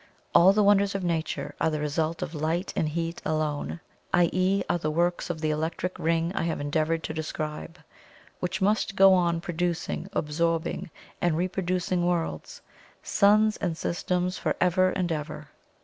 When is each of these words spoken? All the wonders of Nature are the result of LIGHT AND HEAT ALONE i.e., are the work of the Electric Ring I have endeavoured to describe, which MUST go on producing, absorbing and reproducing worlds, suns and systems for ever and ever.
All 0.33 0.51
the 0.51 0.63
wonders 0.63 0.95
of 0.95 1.03
Nature 1.03 1.53
are 1.61 1.69
the 1.69 1.79
result 1.79 2.23
of 2.23 2.33
LIGHT 2.33 2.73
AND 2.75 2.89
HEAT 2.89 3.21
ALONE 3.23 3.81
i.e., 4.13 4.63
are 4.67 4.79
the 4.79 4.89
work 4.89 5.29
of 5.29 5.41
the 5.41 5.51
Electric 5.51 5.99
Ring 5.99 6.31
I 6.33 6.41
have 6.41 6.59
endeavoured 6.59 7.03
to 7.03 7.13
describe, 7.13 7.77
which 8.39 8.63
MUST 8.63 8.95
go 8.95 9.13
on 9.13 9.39
producing, 9.41 10.09
absorbing 10.11 10.89
and 11.21 11.37
reproducing 11.37 12.03
worlds, 12.03 12.63
suns 13.03 13.57
and 13.57 13.77
systems 13.77 14.39
for 14.39 14.55
ever 14.59 14.89
and 14.89 15.11
ever. 15.11 15.49